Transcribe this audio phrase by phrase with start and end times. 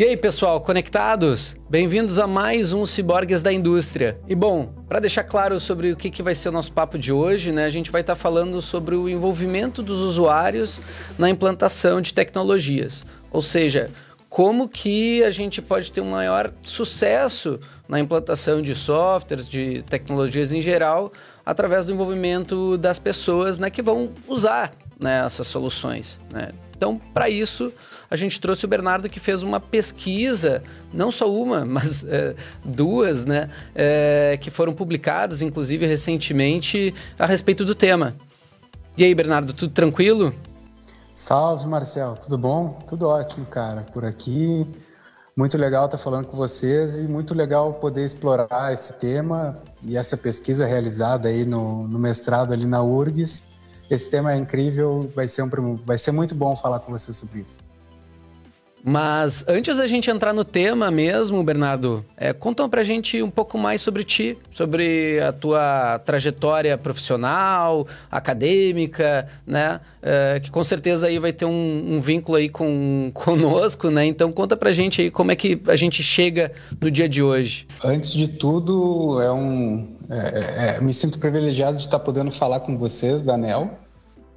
[0.00, 1.54] E aí, pessoal, conectados?
[1.68, 4.18] Bem-vindos a mais um Ciborgues da Indústria.
[4.26, 7.12] E bom, para deixar claro sobre o que, que vai ser o nosso papo de
[7.12, 10.80] hoje, né, a gente vai estar tá falando sobre o envolvimento dos usuários
[11.18, 13.04] na implantação de tecnologias.
[13.30, 13.90] Ou seja,
[14.30, 20.50] como que a gente pode ter um maior sucesso na implantação de softwares, de tecnologias
[20.50, 21.12] em geral,
[21.44, 26.18] através do envolvimento das pessoas né, que vão usar né, essas soluções.
[26.32, 26.48] Né?
[26.80, 27.70] Então, para isso,
[28.10, 32.34] a gente trouxe o Bernardo que fez uma pesquisa, não só uma, mas é,
[32.64, 33.50] duas, né?
[33.74, 38.16] É, que foram publicadas, inclusive, recentemente, a respeito do tema.
[38.96, 40.34] E aí, Bernardo, tudo tranquilo?
[41.12, 42.78] Salve, Marcel, tudo bom?
[42.88, 44.66] Tudo ótimo, cara, por aqui.
[45.36, 50.16] Muito legal estar falando com vocês e muito legal poder explorar esse tema e essa
[50.16, 53.59] pesquisa realizada aí no, no mestrado ali na URGS.
[53.90, 57.40] Esse tema é incrível, vai ser, um, vai ser muito bom falar com vocês sobre
[57.40, 57.60] isso.
[58.82, 63.58] Mas antes da gente entrar no tema mesmo, Bernardo, é, conta pra gente um pouco
[63.58, 69.80] mais sobre ti, sobre a tua trajetória profissional, acadêmica, né?
[70.02, 74.06] É, que com certeza aí vai ter um, um, vínculo aí com conosco, né?
[74.06, 77.66] Então conta pra gente aí como é que a gente chega no dia de hoje.
[77.84, 82.78] Antes de tudo, é um, é, é, me sinto privilegiado de estar podendo falar com
[82.78, 83.78] vocês da NEL.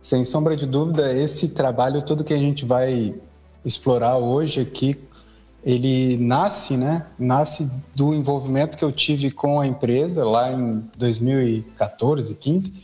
[0.01, 3.15] Sem sombra de dúvida, esse trabalho todo que a gente vai
[3.65, 4.99] explorar hoje aqui,
[5.63, 7.07] ele nasce, né?
[7.17, 12.83] Nasce do envolvimento que eu tive com a empresa lá em 2014, 15,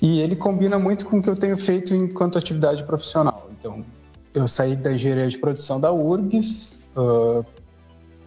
[0.00, 3.50] e ele combina muito com o que eu tenho feito enquanto atividade profissional.
[3.58, 3.84] Então,
[4.32, 7.44] eu saí da engenharia de produção da URGS, uh,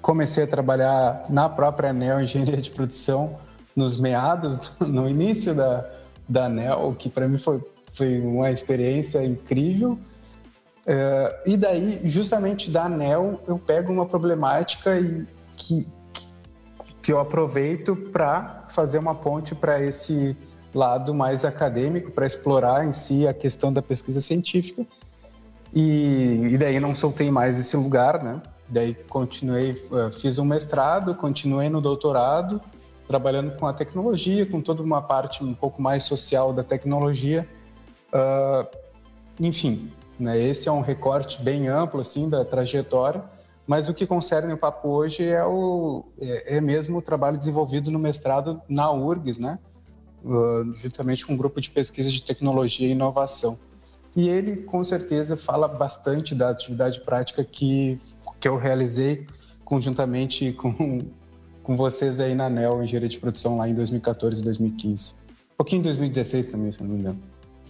[0.02, 3.38] comecei a trabalhar na própria ANEL Engenharia de Produção
[3.74, 5.90] nos meados, no início da,
[6.28, 7.64] da ANEL, que para mim foi,
[7.94, 9.98] foi uma experiência incrível.
[10.86, 15.26] É, e daí, justamente da ANEL, eu pego uma problemática e
[15.56, 15.88] que,
[17.02, 20.36] que eu aproveito para fazer uma ponte para esse
[20.74, 24.86] lado mais acadêmico, para explorar em si a questão da pesquisa científica.
[25.74, 28.42] E, e daí não soltei mais esse lugar, né?
[28.68, 32.62] Daí continuei, é, fiz um mestrado, continuei no doutorado,
[33.08, 37.48] trabalhando com a tecnologia, com toda uma parte um pouco mais social da tecnologia.
[38.14, 38.66] Uh,
[39.40, 40.40] enfim, né?
[40.42, 43.24] Esse é um recorte bem amplo assim da trajetória,
[43.66, 47.90] mas o que concerne o papo hoje é, o, é, é mesmo o trabalho desenvolvido
[47.92, 49.60] no mestrado na URGS, né?
[50.24, 53.58] Uh, juntamente com um grupo de pesquisa de tecnologia e inovação.
[54.16, 57.98] E ele, com certeza, fala bastante da atividade prática que,
[58.40, 59.26] que eu realizei
[59.64, 61.00] conjuntamente com,
[61.64, 65.14] com vocês aí na NEL, Engenharia de Produção, lá em 2014 e 2015.
[65.54, 67.20] Um pouquinho em 2016 também, se não me engano.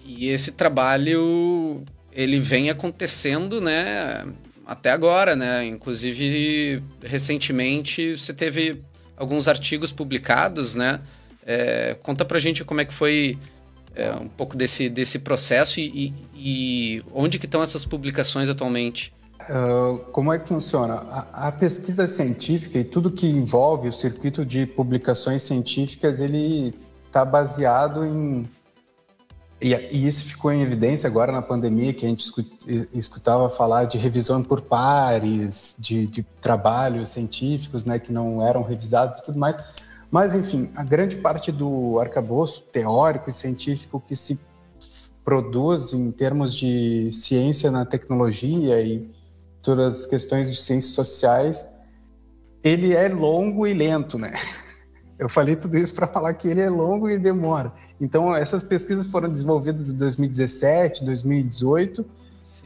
[0.04, 4.26] E esse trabalho ele vem acontecendo, né,
[4.66, 5.66] até agora, né?
[5.66, 8.82] Inclusive, recentemente você teve
[9.18, 11.00] alguns artigos publicados, né?
[11.46, 13.38] É, conta pra gente como é que foi
[13.96, 19.14] é, um pouco desse, desse processo e, e, e onde que estão essas publicações atualmente.
[19.42, 21.04] Uh, como é que funciona?
[21.10, 26.74] A, a, pesquisa científica e tudo que envolve o circuito de publicações científicas, ele
[27.08, 28.48] está baseado em
[29.62, 32.26] e, e, isso ficou em evidência agora na pandemia, que a gente
[32.94, 39.20] escutava falar de revisão por pares, de, de trabalhos científicos né, que não eram revisados
[39.20, 39.58] e tudo mais.
[40.10, 44.40] Mas, enfim, a grande parte do arcabouço teórico e científico que se
[45.24, 49.10] produz em termos de ciência na tecnologia e
[49.62, 51.70] todas as questões de ciências sociais,
[52.64, 54.34] ele é longo e lento, né?
[55.22, 57.72] Eu falei tudo isso para falar que ele é longo e demora.
[58.02, 62.04] Então, essas pesquisas foram desenvolvidas em 2017, 2018,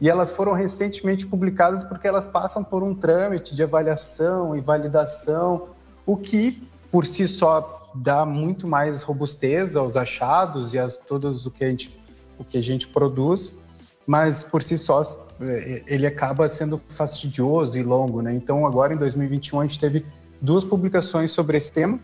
[0.00, 5.68] e elas foram recentemente publicadas porque elas passam por um trâmite de avaliação e validação,
[6.06, 11.50] o que, por si só, dá muito mais robustez aos achados e a todos o
[11.50, 12.00] que a gente,
[12.38, 13.58] o que a gente produz,
[14.06, 15.02] mas por si só
[15.42, 18.34] é, ele acaba sendo fastidioso e longo, né?
[18.34, 20.06] Então, agora em 2021 a gente teve
[20.40, 22.00] duas publicações sobre esse tema,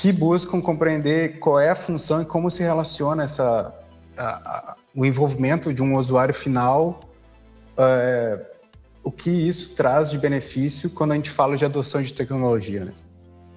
[0.00, 3.70] que buscam compreender qual é a função e como se relaciona essa,
[4.16, 7.00] a, a, o envolvimento de um usuário final,
[7.76, 8.40] é,
[9.04, 12.86] o que isso traz de benefício quando a gente fala de adoção de tecnologia.
[12.86, 12.94] Né?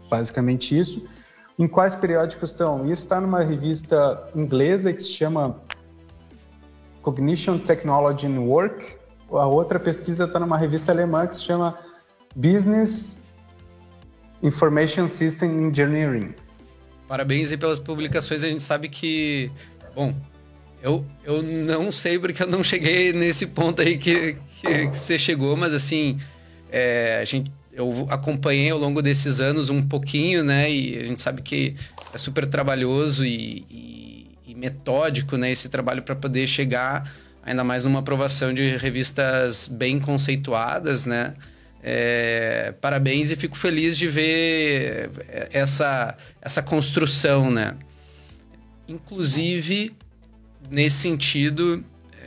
[0.10, 1.07] Basicamente isso.
[1.57, 2.92] Em quais periódicos estão?
[2.92, 5.62] Isso está numa revista inglesa que se chama
[7.01, 8.98] Cognition Technology and Work.
[9.31, 11.78] A outra pesquisa está numa revista alemã que se chama
[12.36, 13.23] Business
[14.44, 16.36] Information System Engineering.
[17.07, 18.44] Parabéns aí pelas publicações.
[18.44, 19.50] A gente sabe que,
[19.95, 20.13] bom,
[20.81, 25.18] eu, eu não sei porque eu não cheguei nesse ponto aí que, que, que você
[25.18, 26.18] chegou, mas assim,
[26.69, 30.69] é, a gente, eu acompanhei ao longo desses anos um pouquinho, né?
[30.69, 31.75] E a gente sabe que
[32.13, 35.51] é super trabalhoso e, e, e metódico, né?
[35.51, 37.10] Esse trabalho para poder chegar
[37.45, 41.34] ainda mais numa aprovação de revistas bem conceituadas, né?
[41.85, 45.12] É, parabéns e fico feliz de ver
[45.51, 47.75] essa, essa construção, né?
[48.88, 49.94] Inclusive,
[50.69, 51.83] nesse sentido,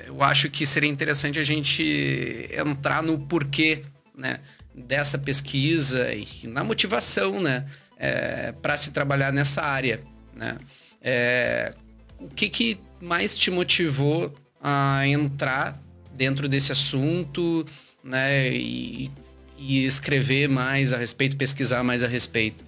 [0.06, 3.82] eu acho que seria interessante a gente entrar no porquê,
[4.14, 4.40] né?
[4.74, 7.64] Dessa pesquisa e na motivação, né?
[7.98, 10.00] É, para se trabalhar nessa área,
[10.34, 10.58] né?
[11.00, 11.74] É,
[12.18, 15.80] o que, que mais te motivou a entrar
[16.14, 17.64] dentro desse assunto,
[18.04, 18.50] né?
[18.52, 19.10] E,
[19.56, 22.64] e escrever mais a respeito, pesquisar mais a respeito?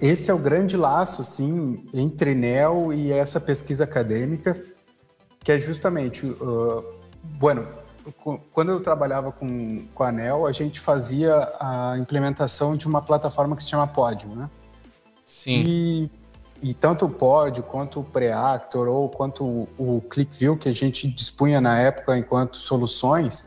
[0.00, 4.62] Esse é o grande laço, sim, entre NEL e essa pesquisa acadêmica,
[5.40, 6.84] que é justamente, uh,
[7.22, 7.66] bueno,
[8.52, 13.56] quando eu trabalhava com, com a NEL, a gente fazia a implementação de uma plataforma
[13.56, 14.48] que se chama Pódio, né?
[15.26, 15.64] Sim.
[15.66, 16.10] E
[16.62, 21.06] e tanto o Pod, quanto o Preactor, ou quanto o, o ClickView, que a gente
[21.08, 23.46] dispunha na época enquanto soluções,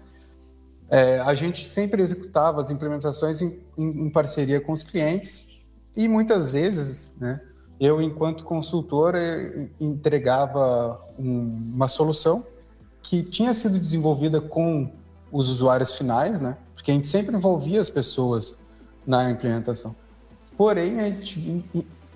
[0.91, 5.47] é, a gente sempre executava as implementações em, em, em, parceria com os clientes
[5.95, 7.41] e muitas vezes, né,
[7.79, 12.45] eu, enquanto consultor, eh, entregava um, uma solução
[13.01, 14.91] que tinha sido desenvolvida com
[15.31, 18.59] os usuários finais, né, porque a gente sempre envolvia as pessoas
[19.07, 19.95] na implementação.
[20.55, 21.65] Porém, a gente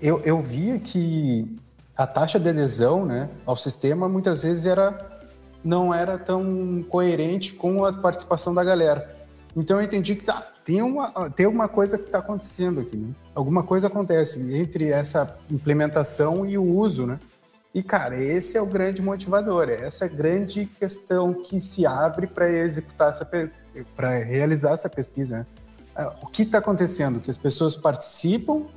[0.02, 1.58] eu, eu via que
[1.96, 5.15] a taxa de adesão né, ao sistema muitas vezes era,
[5.66, 9.18] não era tão coerente com a participação da galera.
[9.56, 12.96] Então eu entendi que tá, tem, uma, tem uma coisa que está acontecendo aqui.
[12.96, 13.14] Né?
[13.34, 17.08] Alguma coisa acontece entre essa implementação e o uso.
[17.08, 17.20] Né?
[17.74, 22.50] E, cara, esse é o grande motivador, é essa grande questão que se abre para
[22.50, 23.28] executar essa
[23.96, 25.40] para realizar essa pesquisa.
[25.40, 25.46] Né?
[25.96, 27.20] Ah, o que está acontecendo?
[27.20, 28.68] Que as pessoas participam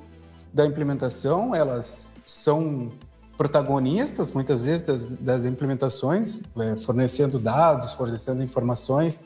[0.53, 2.91] da implementação, elas são
[3.39, 9.25] protagonistas muitas vezes das, das implementações, é, fornecendo dados, fornecendo informações,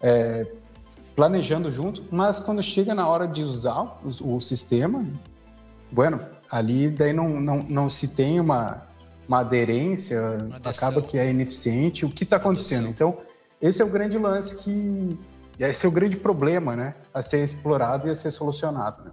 [0.00, 0.46] é,
[1.16, 5.06] planejando junto, mas quando chega na hora de usar o, o sistema,
[5.90, 6.20] bueno,
[6.50, 8.82] ali daí não, não, não se tem uma,
[9.26, 12.04] uma aderência, uma acaba que é ineficiente.
[12.04, 12.88] O que está acontecendo?
[12.88, 13.18] Então,
[13.60, 15.18] esse é o grande lance que.
[15.58, 16.94] Esse é o grande problema, né?
[17.14, 19.04] A ser explorado e a ser solucionado.
[19.04, 19.10] Né?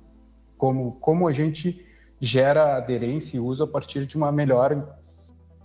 [0.60, 1.84] como, como a gente
[2.20, 4.98] gera aderência e uso a partir de uma melhor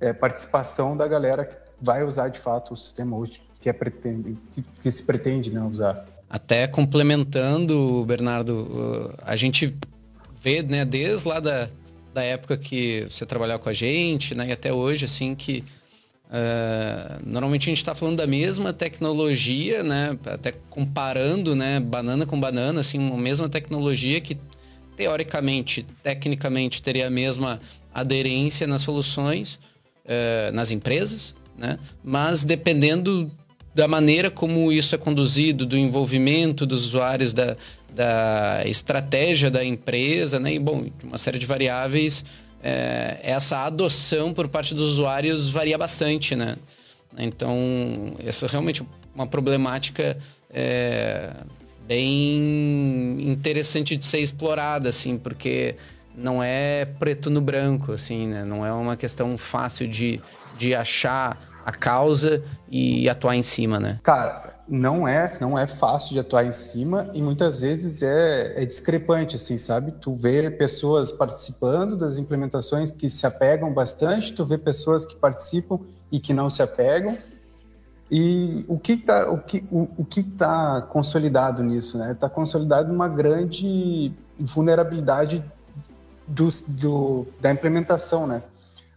[0.01, 4.37] é, participação da galera que vai usar de fato o sistema hoje, que, é pretende,
[4.53, 6.07] que, que se pretende né, usar.
[6.29, 9.75] Até complementando, Bernardo, a gente
[10.41, 11.69] vê, né, desde lá da,
[12.13, 15.65] da época que você trabalhava com a gente, né, e até hoje, assim, que
[16.27, 22.39] uh, normalmente a gente está falando da mesma tecnologia, né, até comparando, né, banana com
[22.39, 24.37] banana, assim, a mesma tecnologia que
[24.97, 27.61] teoricamente, tecnicamente, teria a mesma
[27.93, 29.59] aderência nas soluções,
[30.05, 31.79] uh, nas empresas, né?
[32.03, 33.31] mas dependendo
[33.75, 37.57] da maneira como isso é conduzido, do envolvimento dos usuários, da,
[37.93, 40.55] da estratégia da empresa, né?
[40.55, 42.25] e bom, uma série de variáveis,
[42.63, 46.57] é, essa adoção por parte dos usuários varia bastante, né?
[47.19, 47.55] Então,
[48.25, 48.83] essa é realmente
[49.15, 50.17] uma problemática
[50.51, 51.31] é,
[51.87, 55.77] bem interessante de ser explorada, assim, porque
[56.17, 58.45] não é preto no branco, assim, né?
[58.45, 60.21] Não é uma questão fácil de,
[60.57, 63.99] de achar a causa e atuar em cima, né?
[64.03, 68.65] Cara, não é, não é fácil de atuar em cima e muitas vezes é, é
[68.65, 69.93] discrepante, assim, sabe?
[69.93, 75.81] Tu vê pessoas participando das implementações que se apegam bastante, tu vê pessoas que participam
[76.13, 77.17] e que não se apegam,
[78.17, 81.97] e o que está o que, o, o que tá consolidado nisso?
[81.97, 82.15] Está né?
[82.15, 85.45] Tá consolidado uma grande vulnerabilidade
[86.25, 88.25] do, do, da implementação.
[88.25, 88.41] Né?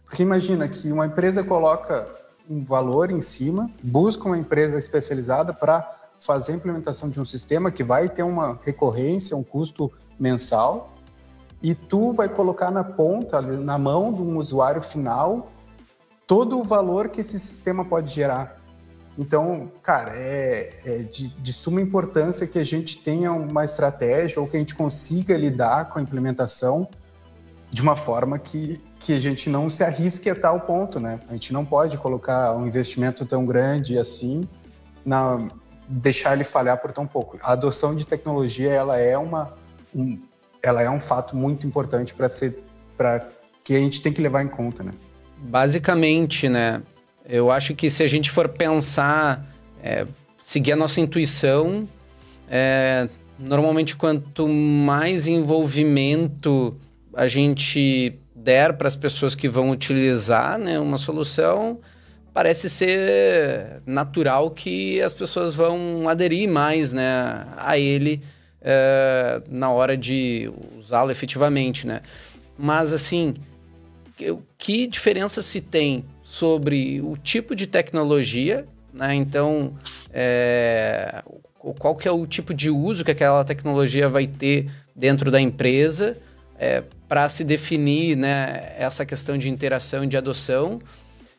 [0.04, 2.06] Porque imagina que uma empresa coloca
[2.48, 7.72] um valor em cima, busca uma empresa especializada para fazer a implementação de um sistema
[7.72, 10.94] que vai ter uma recorrência, um custo mensal,
[11.60, 15.50] e tu vai colocar na ponta, na mão de um usuário final,
[16.24, 18.57] todo o valor que esse sistema pode gerar.
[19.18, 24.46] Então, cara, é, é de, de, suma importância que a gente tenha uma estratégia ou
[24.46, 26.88] que a gente consiga lidar com a implementação
[27.72, 31.18] de uma forma que, que a gente não se arrisque a tal ponto, né?
[31.28, 34.48] A gente não pode colocar um investimento tão grande assim,
[35.04, 35.48] na,
[35.88, 37.38] deixar ele falhar por tão pouco.
[37.42, 39.52] A adoção de tecnologia, ela é uma,
[39.92, 40.16] um,
[40.62, 42.62] ela é um fato muito importante para ser,
[42.96, 43.28] para
[43.64, 44.92] que a gente tem que levar em conta, né?
[45.38, 46.80] Basicamente, né?
[47.28, 49.46] Eu acho que se a gente for pensar,
[49.82, 50.06] é,
[50.40, 51.86] seguir a nossa intuição,
[52.48, 53.06] é,
[53.38, 56.74] normalmente quanto mais envolvimento
[57.12, 61.78] a gente der para as pessoas que vão utilizar né, uma solução,
[62.32, 68.22] parece ser natural que as pessoas vão aderir mais né, a ele
[68.62, 71.86] é, na hora de usá-lo efetivamente.
[71.86, 72.00] Né?
[72.56, 73.34] Mas, assim,
[74.56, 79.14] que diferença se tem sobre o tipo de tecnologia, né?
[79.14, 79.74] Então,
[80.12, 81.22] é,
[81.78, 86.18] qual que é o tipo de uso que aquela tecnologia vai ter dentro da empresa
[86.58, 90.80] é, para se definir né, essa questão de interação e de adoção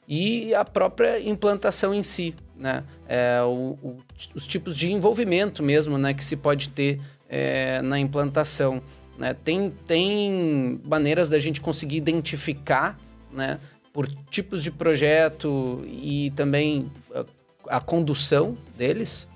[0.08, 2.84] e a própria implantação em si, né?
[3.08, 3.98] É, o, o,
[4.34, 8.81] os tipos de envolvimento mesmo né, que se pode ter é, na implantação.
[9.19, 9.36] Né?
[9.36, 13.00] Tem, tem maneiras da gente conseguir identificar
[13.31, 13.60] né,
[13.99, 17.25] por tipos de projeto e também a,
[17.67, 19.27] a condução deles?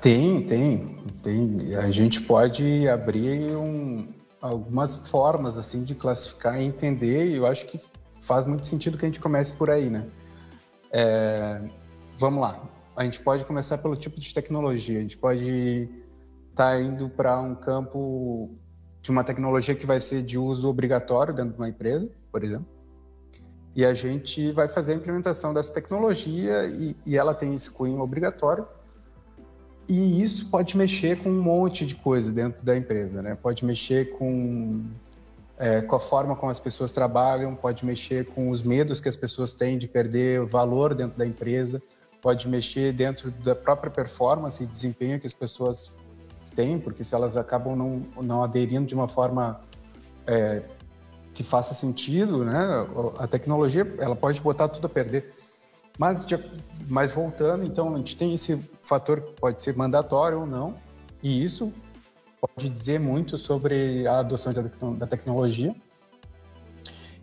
[0.00, 1.74] tem, tem, tem.
[1.76, 4.08] A gente pode abrir um,
[4.40, 7.26] algumas formas assim de classificar e entender.
[7.26, 7.78] E eu acho que
[8.22, 10.06] faz muito sentido que a gente comece por aí, né?
[10.90, 11.60] É,
[12.16, 12.62] vamos lá.
[12.96, 14.98] A gente pode começar pelo tipo de tecnologia.
[14.98, 15.90] A gente pode
[16.48, 18.48] estar tá indo para um campo
[19.02, 22.73] de uma tecnologia que vai ser de uso obrigatório dentro de uma empresa, por exemplo.
[23.76, 28.66] E a gente vai fazer a implementação dessa tecnologia e, e ela tem cunho obrigatório.
[29.88, 33.34] E isso pode mexer com um monte de coisa dentro da empresa, né?
[33.34, 34.84] Pode mexer com,
[35.58, 39.16] é, com a forma como as pessoas trabalham, pode mexer com os medos que as
[39.16, 41.82] pessoas têm de perder valor dentro da empresa,
[42.22, 45.92] pode mexer dentro da própria performance e desempenho que as pessoas
[46.54, 49.60] tem, porque se elas acabam não, não aderindo de uma forma
[50.26, 50.62] é,
[51.34, 52.86] que faça sentido, né?
[53.18, 55.34] A tecnologia ela pode botar tudo a perder.
[55.98, 56.26] Mas,
[56.88, 60.76] mas voltando, então a gente tem esse fator que pode ser mandatório ou não,
[61.22, 61.72] e isso
[62.40, 64.52] pode dizer muito sobre a adoção
[64.96, 65.74] da tecnologia.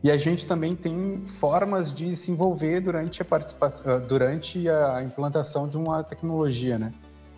[0.04, 5.68] E a gente também tem formas de se envolver durante a participação, durante a implantação
[5.68, 6.94] de uma tecnologia, né?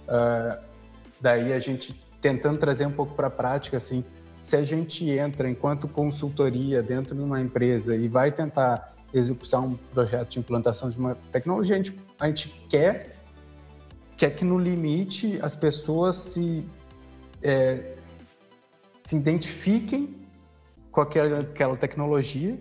[0.07, 0.73] Uh,
[1.23, 4.03] Daí a gente tentando trazer um pouco para a prática, assim,
[4.43, 9.75] se a gente entra enquanto consultoria dentro de uma empresa e vai tentar executar um
[9.93, 13.15] projeto de implantação de uma tecnologia, a gente, a gente quer,
[14.17, 16.65] quer que no limite as pessoas se,
[17.41, 17.95] é,
[19.01, 20.13] se identifiquem
[20.91, 22.59] com aquela, aquela tecnologia,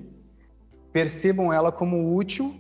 [0.93, 2.55] percebam ela como útil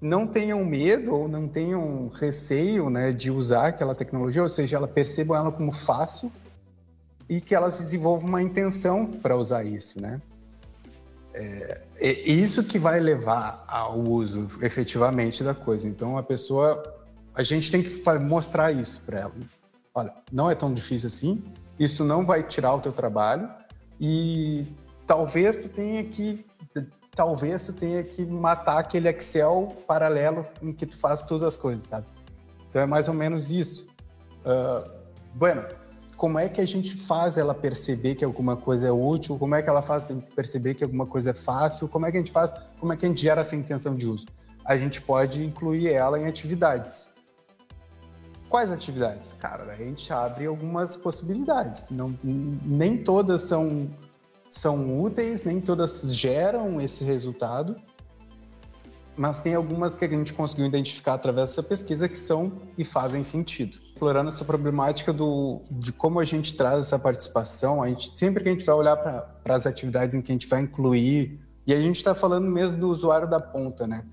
[0.00, 4.88] não tenham medo ou não tenham receio né, de usar aquela tecnologia, ou seja, ela
[4.88, 6.32] percebam ela como fácil
[7.28, 10.20] e que elas desenvolvam uma intenção para usar isso, né?
[11.32, 15.88] É, é, isso que vai levar ao uso efetivamente da coisa.
[15.88, 16.82] Então a pessoa,
[17.34, 17.90] a gente tem que
[18.20, 19.32] mostrar isso para ela.
[19.94, 21.42] Olha, não é tão difícil assim.
[21.78, 23.50] Isso não vai tirar o teu trabalho
[24.00, 24.64] e
[25.06, 26.44] talvez tu tenha que
[27.14, 31.84] talvez tu tenha que matar aquele Excel paralelo em que tu faz todas as coisas,
[31.84, 32.06] sabe?
[32.68, 33.86] Então é mais ou menos isso.
[34.44, 34.90] Uh,
[35.34, 35.64] bueno,
[36.24, 39.38] como é que a gente faz ela perceber que alguma coisa é útil?
[39.38, 41.86] Como é que ela faz perceber que alguma coisa é fácil?
[41.86, 42.50] Como é que a gente faz?
[42.80, 44.24] Como é que a gente gera essa intenção de uso?
[44.64, 47.10] A gente pode incluir ela em atividades.
[48.48, 49.34] Quais atividades?
[49.34, 51.90] Cara, a gente abre algumas possibilidades.
[51.90, 53.90] Não, nem todas são
[54.50, 57.76] são úteis, nem todas geram esse resultado,
[59.16, 63.22] mas tem algumas que a gente conseguiu identificar através dessa pesquisa que são e fazem
[63.22, 63.78] sentido.
[63.80, 68.48] Explorando essa problemática do, de como a gente traz essa participação, a gente, sempre que
[68.48, 71.80] a gente vai olhar para as atividades em que a gente vai incluir, e a
[71.80, 74.04] gente está falando mesmo do usuário da ponta, né?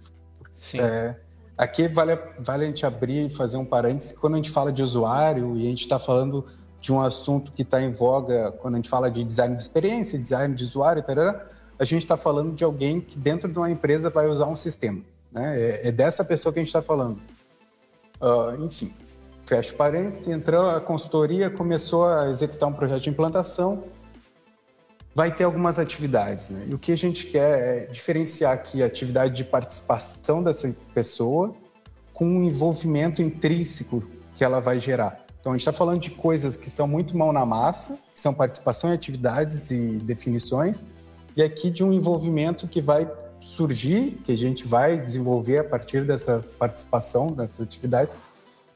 [0.53, 0.79] Sim.
[0.79, 1.20] É,
[1.58, 4.81] aqui vale, vale a gente abrir e fazer um parênteses, quando a gente fala de
[4.81, 6.46] usuário e a gente está falando
[6.79, 10.17] de um assunto que está em voga quando a gente fala de design de experiência,
[10.17, 11.46] design de usuário, tarará,
[11.82, 15.02] a gente está falando de alguém que dentro de uma empresa vai usar um sistema.
[15.32, 15.60] Né?
[15.60, 17.20] É, é dessa pessoa que a gente está falando.
[18.22, 18.94] Uh, enfim,
[19.48, 23.86] fecha parênteses, entrou a consultoria, começou a executar um projeto de implantação,
[25.16, 26.52] vai ter algumas atividades.
[26.52, 26.68] Né?
[26.70, 31.56] E o que a gente quer é diferenciar aqui a atividade de participação dessa pessoa
[32.14, 34.04] com o envolvimento intrínseco
[34.36, 35.26] que ela vai gerar.
[35.40, 38.32] Então, a gente está falando de coisas que são muito mão na massa, que são
[38.36, 40.86] participação em atividades e definições,
[41.36, 43.10] e aqui de um envolvimento que vai
[43.40, 48.18] surgir, que a gente vai desenvolver a partir dessa participação, dessas atividades,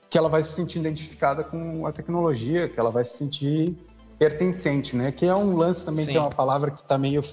[0.09, 3.75] que ela vai se sentir identificada com a tecnologia, que ela vai se sentir
[4.17, 5.11] pertencente, né?
[5.11, 6.11] Que é um lance também, Sim.
[6.11, 7.23] que é uma palavra que está meio,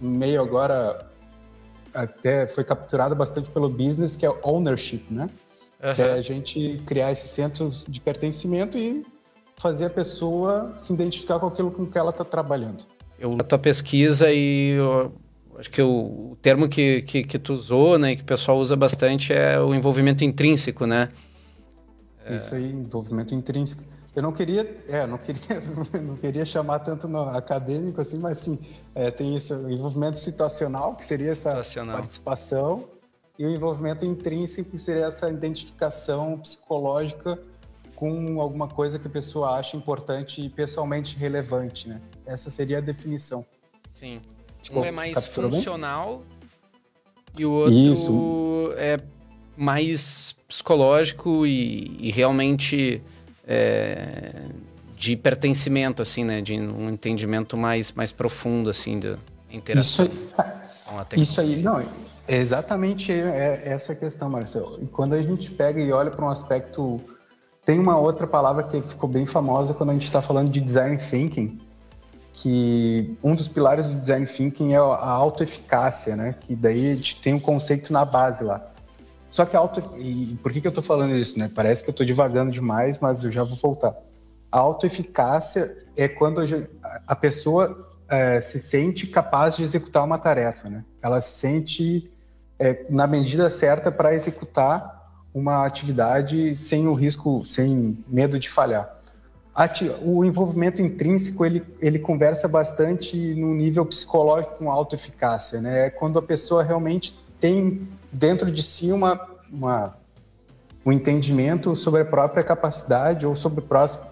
[0.00, 1.10] meio agora,
[1.92, 5.30] até foi capturada bastante pelo business, que é ownership, né?
[5.82, 5.94] Uhum.
[5.94, 9.06] Que é a gente criar esse centro de pertencimento e
[9.56, 12.84] fazer a pessoa se identificar com aquilo com que ela está trabalhando.
[13.24, 15.14] Eu, a tua pesquisa e eu,
[15.58, 18.76] acho que o, o termo que, que, que, tu usou, né, que o pessoal usa
[18.76, 21.08] bastante é o envolvimento intrínseco, né?
[22.28, 23.82] Isso aí, envolvimento intrínseco.
[24.14, 25.58] Eu não queria, é, não queria,
[26.02, 28.58] não queria chamar tanto no acadêmico assim, mas sim,
[28.94, 31.50] é, tem esse envolvimento situacional, que seria essa
[31.86, 32.90] participação,
[33.38, 37.38] e o envolvimento intrínseco, que seria essa identificação psicológica
[37.94, 42.00] com alguma coisa que a pessoa acha importante e pessoalmente relevante, né?
[42.26, 43.44] Essa seria a definição.
[43.88, 44.20] Sim.
[44.60, 47.42] Tipo, um é mais funcional bem?
[47.42, 48.72] e o outro Isso.
[48.76, 48.98] é
[49.56, 53.02] mais psicológico e, e realmente
[53.46, 54.32] é,
[54.96, 56.40] de pertencimento, assim, né?
[56.40, 59.18] De um entendimento mais, mais profundo, assim, da
[59.50, 60.06] interação.
[60.06, 61.80] Isso aí, isso aí não,
[62.26, 64.78] é exatamente essa questão, Marcelo.
[64.82, 67.00] E quando a gente pega e olha para um aspecto...
[67.64, 70.96] Tem uma outra palavra que ficou bem famosa quando a gente está falando de design
[70.98, 71.58] thinking,
[72.32, 76.34] que um dos pilares do design thinking é a autoeficácia, né?
[76.40, 78.62] Que daí a gente tem um conceito na base lá.
[79.30, 79.80] Só que a auto...
[79.98, 81.50] E por que, que eu estou falando isso, né?
[81.54, 83.94] Parece que eu estou divagando demais, mas eu já vou voltar.
[84.50, 86.40] A autoeficácia é quando
[87.06, 90.84] a pessoa é, se sente capaz de executar uma tarefa, né?
[91.02, 92.12] Ela se sente
[92.58, 95.03] é, na medida certa para executar
[95.34, 99.00] uma atividade sem o risco, sem medo de falhar.
[100.02, 105.86] O envolvimento intrínseco ele, ele conversa bastante no nível psicológico com autoeficácia, né?
[105.86, 109.96] É quando a pessoa realmente tem dentro de si uma, uma,
[110.86, 113.64] um entendimento sobre a própria capacidade ou sobre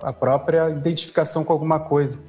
[0.02, 2.20] a própria identificação com alguma coisa.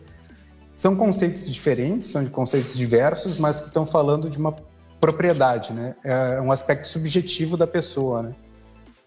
[0.75, 4.55] São conceitos diferentes, são conceitos diversos, mas que estão falando de uma
[4.99, 5.95] propriedade, né?
[6.03, 8.35] É um aspecto subjetivo da pessoa, né?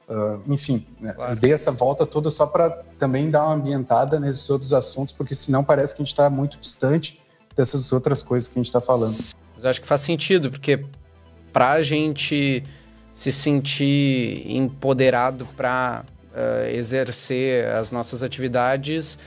[0.09, 1.13] Uh, enfim, né?
[1.13, 1.35] claro.
[1.35, 5.65] dei essa volta toda só para também dar uma ambientada nesses outros assuntos, porque senão
[5.65, 7.21] parece que a gente está muito distante
[7.57, 9.17] dessas outras coisas que a gente está falando.
[9.55, 10.85] Mas eu acho que faz sentido, porque
[11.53, 12.63] para a gente
[13.11, 19.19] se sentir empoderado para uh, eh, exercer as nossas atividades,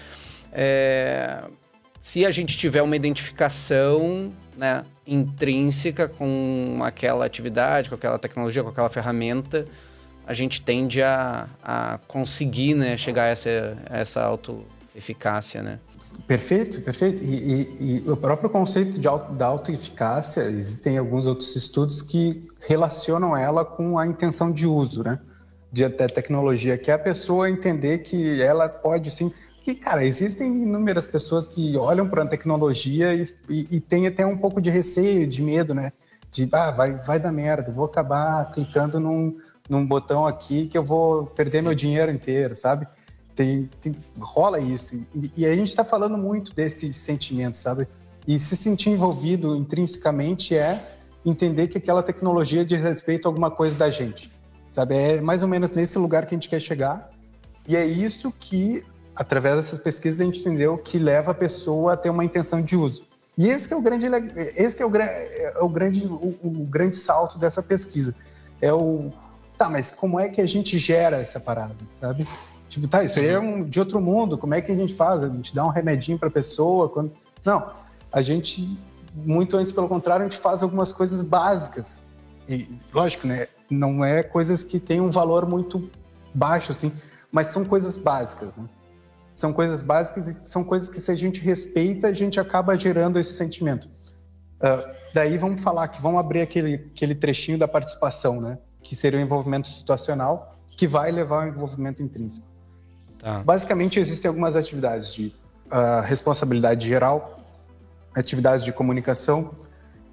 [0.51, 1.43] é,
[1.99, 8.69] se a gente tiver uma identificação né, intrínseca com aquela atividade, com aquela tecnologia, com
[8.69, 9.65] aquela ferramenta,
[10.29, 15.79] a gente tende a, a conseguir né, chegar a essa, a essa auto-eficácia, né?
[16.27, 17.23] Perfeito, perfeito.
[17.23, 17.33] E,
[17.79, 23.35] e, e o próprio conceito de auto, da autoeficácia, existem alguns outros estudos que relacionam
[23.35, 25.19] ela com a intenção de uso, né?
[25.71, 29.33] De até tecnologia, que é a pessoa entender que ela pode sim.
[29.63, 34.23] Que, cara, existem inúmeras pessoas que olham para a tecnologia e, e, e têm até
[34.23, 35.91] um pouco de receio, de medo, né?
[36.29, 39.35] De, ah, vai, vai dar merda, vou acabar clicando num,
[39.69, 41.63] num botão aqui que eu vou perder sim.
[41.63, 42.87] meu dinheiro inteiro, sabe?
[43.35, 44.95] Tem, tem rola isso.
[45.13, 47.87] E, e, a gente está falando muito desse sentimento, sabe?
[48.27, 50.77] E se sentir envolvido intrinsecamente é
[51.25, 54.31] entender que aquela tecnologia diz respeito a alguma coisa da gente,
[54.73, 54.95] sabe?
[54.95, 57.11] É mais ou menos nesse lugar que a gente quer chegar.
[57.67, 58.83] E é isso que,
[59.15, 62.75] através dessas pesquisas, a gente entendeu que leva a pessoa a ter uma intenção de
[62.75, 63.05] uso.
[63.37, 64.07] E esse é o grande,
[64.57, 68.13] esse que é o, é o grande, o, o grande salto dessa pesquisa.
[68.61, 69.13] É o,
[69.59, 72.25] tá, mas como é que a gente gera essa parada, sabe?
[72.69, 75.21] Tipo, tá, isso aí é um, de outro mundo, como é que a gente faz?
[75.21, 76.87] A gente dá um remedinho para a pessoa?
[76.87, 77.11] Quando...
[77.43, 77.69] Não,
[78.09, 78.79] a gente,
[79.13, 82.07] muito antes, pelo contrário, a gente faz algumas coisas básicas.
[82.47, 83.47] E, lógico, né?
[83.69, 85.91] Não é coisas que têm um valor muito
[86.33, 86.93] baixo, assim,
[87.29, 88.63] mas são coisas básicas, né?
[89.33, 93.19] São coisas básicas e são coisas que, se a gente respeita, a gente acaba gerando
[93.19, 93.89] esse sentimento.
[94.61, 98.57] Uh, daí vamos falar que vamos abrir aquele, aquele trechinho da participação, né?
[98.81, 102.47] Que seria o envolvimento situacional, que vai levar ao envolvimento intrínseco.
[103.17, 103.43] Tá.
[103.43, 105.27] Basicamente, existem algumas atividades de
[105.67, 107.29] uh, responsabilidade geral,
[108.15, 109.51] atividades de comunicação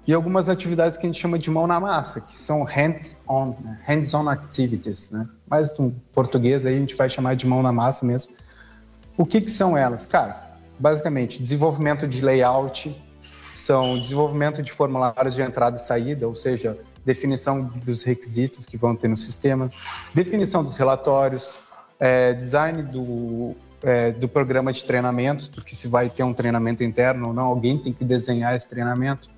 [0.07, 3.79] e algumas atividades que a gente chama de mão na massa, que são hands-on, né?
[3.83, 5.27] hands-on activities, né?
[5.49, 8.33] Mas no português aí a gente vai chamar de mão na massa mesmo.
[9.17, 10.05] O que, que são elas?
[10.05, 10.37] Cara,
[10.79, 12.95] basicamente, desenvolvimento de layout,
[13.53, 16.77] são desenvolvimento de formulários de entrada e saída, ou seja,
[17.07, 19.71] definição dos requisitos que vão ter no sistema,
[20.13, 21.55] definição dos relatórios,
[21.97, 27.29] é, design do, é, do programa de treinamento, porque se vai ter um treinamento interno
[27.29, 29.29] ou não, alguém tem que desenhar esse treinamento,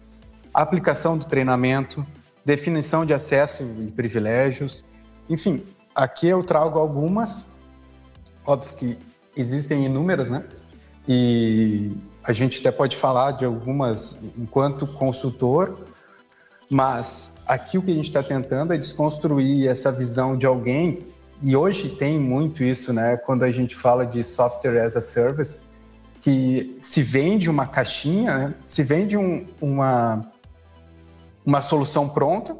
[0.51, 2.03] aplicação do treinamento,
[2.43, 4.83] definição de acesso e privilégios,
[5.29, 7.45] enfim, aqui eu trago algumas,
[8.43, 8.97] óbvio que
[9.37, 10.43] existem inúmeras, né?
[11.07, 11.91] E
[12.23, 15.77] a gente até pode falar de algumas enquanto consultor,
[16.69, 20.99] mas aqui o que a gente está tentando é desconstruir essa visão de alguém
[21.41, 23.17] e hoje tem muito isso, né?
[23.17, 25.67] Quando a gente fala de software as a service,
[26.21, 28.53] que se vende uma caixinha, né?
[28.63, 30.31] se vende um, uma,
[31.43, 32.55] uma solução pronta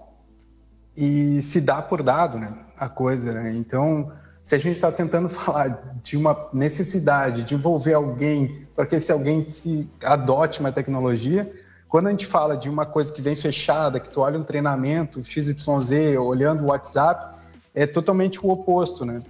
[0.97, 2.51] e se dá por dado, né?
[2.75, 3.53] A coisa, né?
[3.53, 8.95] Então, se a gente está tentando falar de uma necessidade de envolver alguém para que
[8.95, 11.51] esse alguém se adote uma tecnologia,
[11.89, 15.23] quando a gente fala de uma coisa que vem fechada, que tu olha um treinamento
[15.23, 17.35] XYZ, olhando o WhatsApp,
[17.73, 19.23] é totalmente o oposto, né?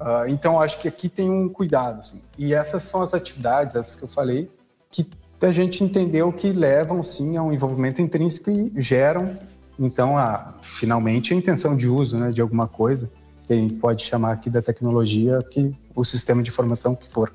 [0.00, 2.00] Uh, então, acho que aqui tem um cuidado.
[2.00, 2.22] Assim.
[2.38, 4.50] E essas são as atividades, essas que eu falei,
[4.90, 5.06] que
[5.42, 9.38] a gente entendeu que levam, sim, a um envolvimento intrínseco e geram,
[9.78, 13.10] então, a, finalmente, a intenção de uso né, de alguma coisa,
[13.46, 17.32] que a gente pode chamar aqui da tecnologia, que o sistema de informação que for.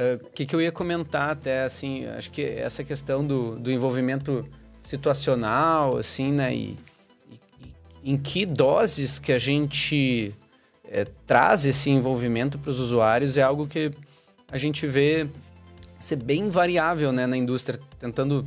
[0.00, 3.70] O uh, que, que eu ia comentar até, assim, acho que essa questão do, do
[3.70, 4.48] envolvimento
[4.82, 6.78] situacional, assim, né, e,
[7.30, 10.34] e, em que doses que a gente
[10.84, 13.90] é, traz esse envolvimento para os usuários é algo que
[14.50, 15.28] a gente vê
[16.00, 18.44] ser bem variável, né, na indústria, tentando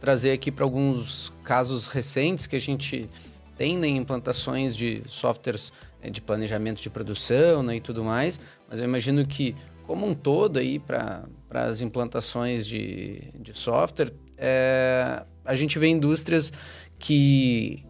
[0.00, 3.08] trazer aqui para alguns casos recentes que a gente
[3.56, 5.70] tem né, implantações de softwares
[6.02, 9.54] é, de planejamento de produção né, e tudo mais, mas eu imagino que
[9.86, 16.52] como um todo aí para as implantações de, de software, é, a gente vê indústrias
[16.98, 17.84] que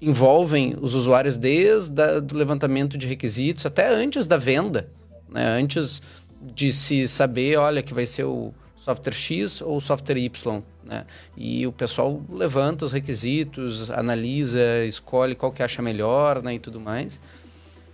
[0.00, 4.90] envolvem os usuários desde o levantamento de requisitos até antes da venda,
[5.28, 5.46] né?
[5.58, 6.02] antes
[6.40, 11.04] de se saber, olha, que vai ser o software X ou o software Y, né?
[11.36, 16.78] E o pessoal levanta os requisitos, analisa, escolhe qual que acha melhor, né, e tudo
[16.78, 17.20] mais.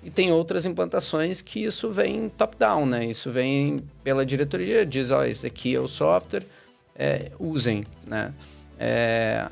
[0.05, 3.07] E tem outras implantações que isso vem top-down, né?
[3.07, 6.45] Isso vem pela diretoria, diz, ó, oh, esse aqui é o software,
[6.97, 8.35] é, usem, né?
[8.79, 9.49] É,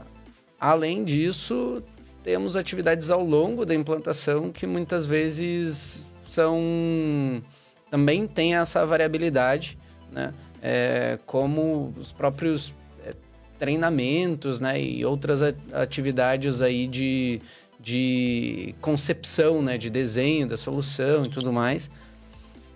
[0.58, 1.82] além disso,
[2.24, 7.42] temos atividades ao longo da implantação que muitas vezes são...
[7.88, 9.78] também tem essa variabilidade,
[10.10, 10.34] né?
[10.60, 13.14] É, como os próprios é,
[13.56, 14.82] treinamentos, né?
[14.82, 17.40] E outras atividades aí de
[17.82, 21.90] de concepção, né, de desenho da solução e tudo mais.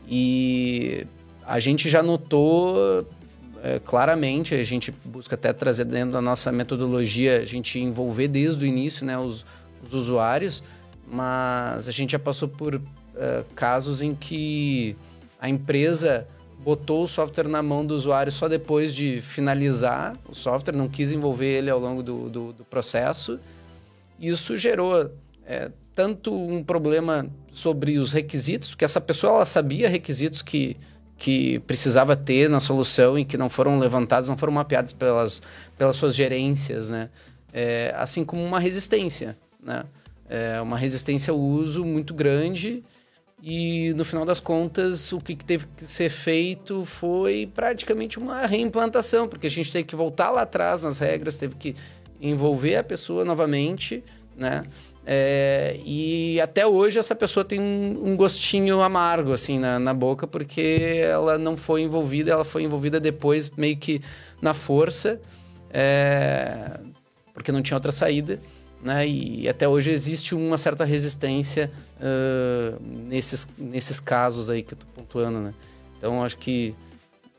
[0.09, 1.07] E
[1.47, 3.07] a gente já notou
[3.63, 8.63] é, claramente, a gente busca até trazer dentro da nossa metodologia, a gente envolver desde
[8.63, 9.45] o início né, os,
[9.83, 10.63] os usuários,
[11.07, 12.81] mas a gente já passou por uh,
[13.55, 14.97] casos em que
[15.39, 16.27] a empresa
[16.59, 21.13] botou o software na mão do usuário só depois de finalizar o software, não quis
[21.13, 23.39] envolver ele ao longo do, do, do processo
[24.19, 25.11] isso gerou
[25.47, 30.77] é, tanto um problema sobre os requisitos, que essa pessoa ela sabia requisitos que,
[31.17, 35.41] que precisava ter na solução e que não foram levantados, não foram mapeados pelas,
[35.79, 37.11] pelas suas gerências, né?
[37.53, 39.85] É, assim como uma resistência, né?
[40.29, 42.83] É uma resistência ao uso muito grande
[43.43, 49.29] e no final das contas o que teve que ser feito foi praticamente uma reimplantação,
[49.29, 51.77] porque a gente teve que voltar lá atrás nas regras, teve que
[52.29, 54.03] envolver a pessoa novamente,
[54.37, 54.65] né?
[55.07, 60.27] É, e até hoje essa pessoa tem um, um gostinho amargo assim na, na, boca
[60.27, 64.01] porque ela não foi envolvida, ela foi envolvida depois meio que
[64.41, 65.21] na força,
[65.71, 66.81] é,
[67.35, 68.41] porque não tinha outra saída,
[68.83, 69.07] né?
[69.07, 74.87] E até hoje existe uma certa resistência uh, nesses, nesses casos aí que eu tô
[74.95, 75.55] pontuando, né?
[75.99, 76.75] Então acho que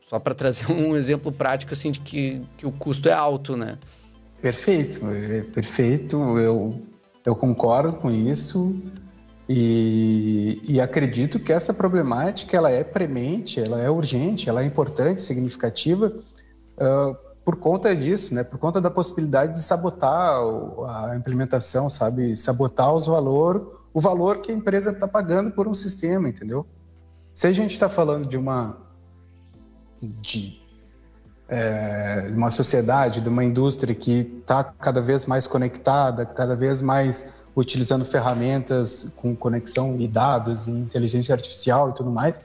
[0.08, 3.78] só para trazer um exemplo prático assim de que, que o custo é alto, né?
[4.40, 5.00] Perfeito,
[5.52, 6.16] perfeito.
[6.38, 6.80] Eu,
[7.24, 8.82] eu concordo com isso
[9.48, 15.22] e, e, acredito que essa problemática ela é premente, ela é urgente, ela é importante,
[15.22, 16.12] significativa
[16.76, 18.42] uh, por conta disso, né?
[18.42, 20.40] Por conta da possibilidade de sabotar
[20.88, 22.36] a implementação, sabe?
[22.36, 26.66] Sabotar os valor, o valor que a empresa está pagando por um sistema, entendeu?
[27.32, 28.76] Se a gente está falando de uma
[30.02, 30.60] de
[31.48, 36.82] é, de uma sociedade, de uma indústria que está cada vez mais conectada, cada vez
[36.82, 42.40] mais utilizando ferramentas com conexão e dados e inteligência artificial e tudo mais,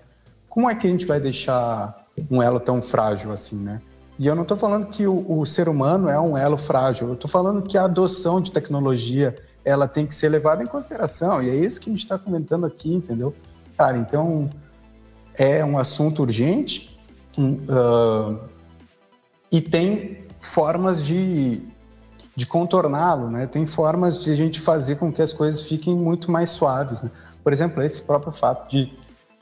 [0.48, 3.82] como é que a gente vai deixar um elo tão frágil assim, né?
[4.20, 7.14] E eu não estou falando que o, o, ser humano é um elo frágil, eu
[7.16, 9.36] estou falando que a adoção de tecnologia
[9.66, 12.66] ela tem que ser levada em consideração, e é isso que a gente está comentando
[12.66, 13.34] aqui, entendeu?
[13.78, 14.50] Cara, então
[15.36, 17.00] é um assunto urgente,
[17.38, 18.38] uh,
[19.52, 21.62] e tem formas de,
[22.36, 23.46] de contorná-lo, né?
[23.46, 27.04] Tem formas de a gente fazer com que as coisas fiquem muito mais suaves.
[27.04, 27.12] Né?
[27.44, 28.98] Por exemplo, esse próprio fato de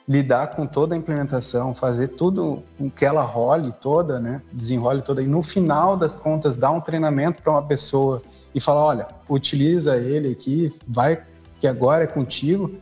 [0.07, 4.41] lidar com toda a implementação, fazer tudo com que ela role toda, né?
[4.51, 8.83] Desenrole toda e no final das contas dar um treinamento para uma pessoa e falar,
[8.83, 11.21] olha, utiliza ele aqui, vai
[11.59, 12.73] que agora é contigo.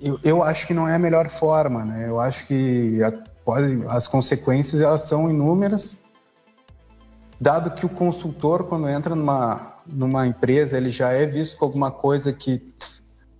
[0.00, 2.08] eu, eu acho que não é a melhor forma, né?
[2.08, 3.12] Eu acho que a,
[3.48, 5.96] pode, as consequências elas são inúmeras,
[7.40, 11.90] dado que o consultor quando entra numa numa empresa ele já é visto como alguma
[11.90, 12.58] coisa que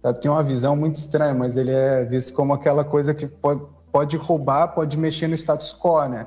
[0.01, 3.61] tá, tem uma visão muito estranha, mas ele é visto como aquela coisa que pode,
[3.93, 6.27] pode roubar, pode mexer no status quo, né?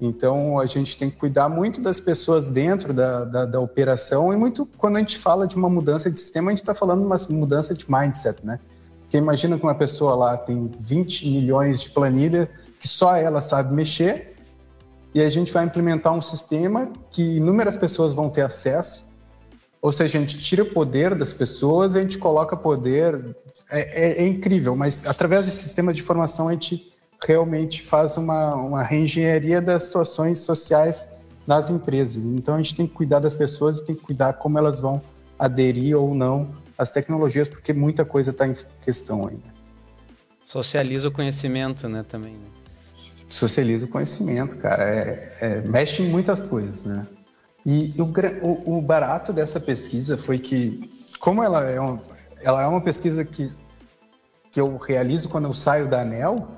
[0.00, 4.36] Então a gente tem que cuidar muito das pessoas dentro da, da, da operação e
[4.36, 7.06] muito quando a gente fala de uma mudança de sistema, a gente está falando de
[7.06, 8.58] uma mudança de mindset, né?
[9.02, 13.72] Porque imagina que uma pessoa lá tem 20 milhões de planilha que só ela sabe
[13.72, 14.34] mexer
[15.14, 19.08] e a gente vai implementar um sistema que inúmeras pessoas vão ter acesso.
[19.82, 23.36] Ou seja, a gente tira o poder das pessoas, a gente coloca poder.
[23.70, 28.54] É, é, é incrível, mas através desse sistema de informação a gente realmente faz uma,
[28.54, 31.08] uma reengenharia das situações sociais
[31.46, 32.24] nas empresas.
[32.24, 35.02] Então a gente tem que cuidar das pessoas e tem que cuidar como elas vão
[35.38, 39.60] aderir ou não às tecnologias, porque muita coisa está em questão ainda.
[40.40, 42.32] Socializa o conhecimento, né, também.
[42.32, 42.59] Né?
[43.30, 44.84] Socializa o conhecimento, cara.
[44.84, 47.06] É, é, mexe em muitas coisas, né?
[47.64, 50.80] E o, o, barato dessa pesquisa foi que,
[51.18, 51.76] como ela é,
[52.42, 53.50] ela é uma pesquisa que,
[54.50, 56.48] que eu realizo quando eu saio da ANEL,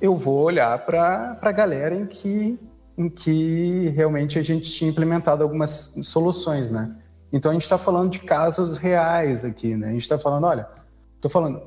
[0.00, 2.58] eu vou olhar para a galera em que,
[2.98, 6.94] em que realmente a gente tinha implementado algumas soluções, né?
[7.32, 9.88] Então a gente está falando de casos reais aqui, né?
[9.88, 10.68] A gente está falando, olha,
[11.14, 11.62] estou falando,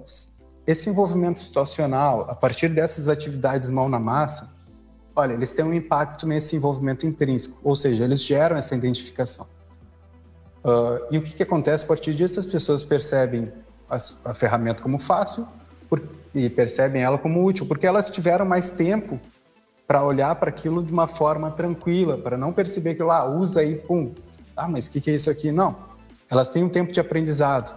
[0.67, 4.54] esse envolvimento situacional, a partir dessas atividades mão na massa,
[5.15, 9.47] olha, eles têm um impacto nesse envolvimento intrínseco, ou seja, eles geram essa identificação.
[10.63, 12.39] Uh, e o que, que, acontece a partir disso?
[12.39, 13.51] As pessoas percebem
[13.88, 15.47] a, a ferramenta como fácil,
[15.88, 16.01] por,
[16.34, 19.19] e percebem ela como útil, porque elas tiveram mais tempo
[19.86, 23.62] para olhar para aquilo de uma forma tranquila, para não perceber que lá ah, usa
[23.62, 24.13] aí, pum,
[24.58, 25.51] ah, mas o que, que é isso aqui?
[25.51, 25.75] Não,
[26.28, 27.71] elas têm um tempo de aprendizado,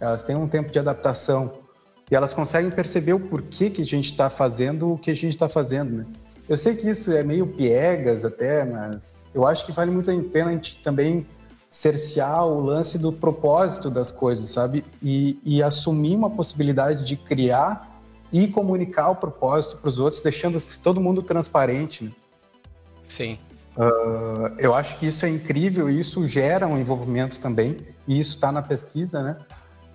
[0.00, 1.63] elas têm um tempo de adaptação
[2.10, 5.30] e elas conseguem perceber o porquê que a gente está fazendo o que a gente
[5.30, 6.06] está fazendo, né?
[6.46, 10.22] Eu sei que isso é meio piegas até, mas eu acho que vale muito a
[10.30, 11.26] pena a gente também
[11.70, 14.84] cercear o lance do propósito das coisas, sabe?
[15.02, 18.00] E, e assumir uma possibilidade de criar
[18.32, 22.04] e comunicar o propósito para os outros, deixando todo mundo transparente.
[22.04, 22.12] Né?
[23.02, 23.38] Sim.
[23.76, 28.36] Uh, eu acho que isso é incrível e isso gera um envolvimento também, e isso
[28.36, 29.36] está na pesquisa, né?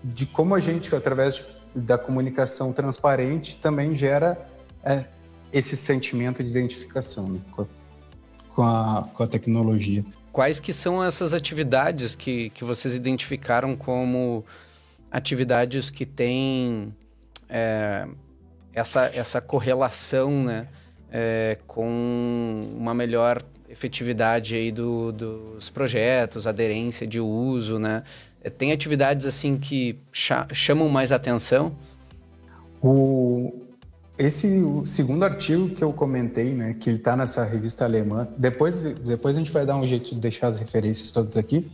[0.04, 4.38] De como a gente, através da comunicação transparente, também gera
[4.84, 5.06] é,
[5.52, 7.40] esse sentimento de identificação né?
[7.52, 7.68] com, a,
[8.54, 10.04] com, a, com a tecnologia.
[10.32, 14.46] Quais que são essas atividades que, que vocês identificaram como
[15.12, 16.94] atividades que têm
[17.50, 18.08] é,
[18.74, 20.68] essa, essa correlação né,
[21.12, 28.04] é, com uma melhor efetividade aí do, dos projetos, aderência de uso, né?
[28.42, 31.76] É, tem atividades assim que chamam mais atenção?
[32.82, 33.66] O,
[34.18, 38.82] esse o segundo artigo que eu comentei, né, que ele está nessa revista alemã, depois,
[38.82, 41.70] depois a gente vai dar um jeito de deixar as referências todas aqui.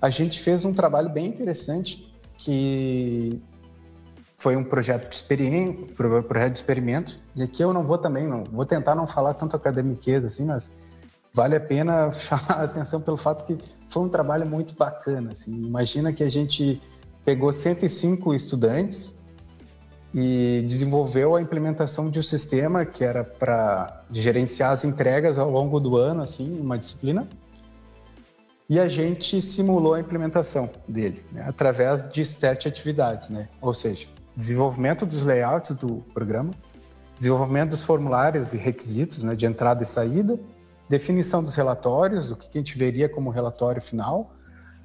[0.00, 3.40] A gente fez um trabalho bem interessante que
[4.38, 7.18] foi um projeto de experimento, projeto de experimento.
[7.34, 10.70] E aqui eu não vou também, não vou tentar não falar tanto academiquez assim, mas
[11.34, 15.32] vale a pena chamar a atenção pelo fato que foi um trabalho muito bacana.
[15.32, 15.54] Assim.
[15.54, 16.80] Imagina que a gente
[17.24, 19.18] pegou 105 estudantes
[20.14, 25.78] e desenvolveu a implementação de um sistema que era para gerenciar as entregas ao longo
[25.78, 27.28] do ano, assim, uma disciplina.
[28.70, 33.48] E a gente simulou a implementação dele né, através de sete atividades, né?
[33.62, 36.50] Ou seja, desenvolvimento dos layouts do programa,
[37.16, 40.38] desenvolvimento dos formulários e requisitos né, de entrada e saída,
[40.88, 44.32] definição dos relatórios, o que a gente veria como relatório final,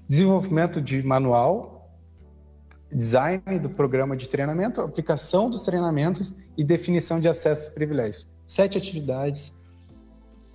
[0.08, 1.74] desenvolvimento de manual
[2.94, 8.28] design do programa de treinamento, aplicação dos treinamentos e definição de acessos e privilégios.
[8.48, 9.54] Sete atividades.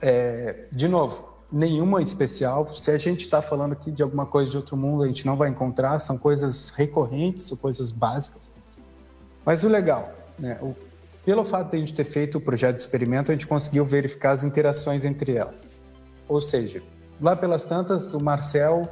[0.01, 2.73] É, de novo, nenhuma especial.
[2.73, 5.37] Se a gente está falando aqui de alguma coisa de outro mundo, a gente não
[5.37, 5.99] vai encontrar.
[5.99, 8.51] São coisas recorrentes, são coisas básicas.
[9.45, 10.59] Mas o legal, né?
[10.63, 10.75] O,
[11.29, 14.31] pelo fato de a gente ter feito o projeto de experimento, a gente conseguiu verificar
[14.31, 15.75] as interações entre elas.
[16.27, 16.83] Ou seja,
[17.21, 18.89] lá pelas tantas, o Marcel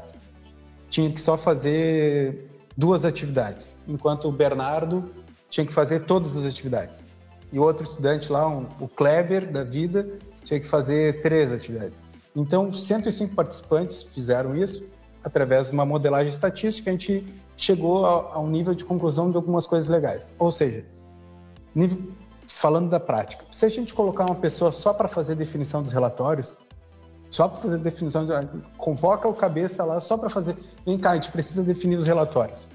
[0.91, 2.47] tinha que só fazer
[2.77, 5.11] duas atividades, enquanto o Bernardo
[5.49, 7.03] tinha que fazer todas as atividades.
[7.51, 10.07] E outro estudante lá, um, o Kleber da vida,
[10.45, 12.03] tinha que fazer três atividades.
[12.37, 14.87] Então, 105 participantes fizeram isso
[15.25, 16.91] através de uma modelagem estatística.
[16.91, 17.25] A gente
[17.57, 20.35] chegou a, a um nível de conclusão de algumas coisas legais.
[20.39, 20.85] Ou seja,
[21.75, 21.99] nível,
[22.55, 26.57] falando da prática, se a gente colocar uma pessoa só para fazer definição dos relatórios,
[27.31, 28.33] só para fazer definição, de,
[28.77, 32.69] convoca o cabeça lá só para fazer, vem cá, a gente precisa definir os relatórios.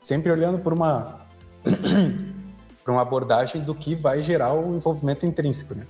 [0.00, 1.20] Sempre olhando por uma,
[2.84, 5.86] para uma abordagem do que vai gerar o envolvimento intrínseco, né?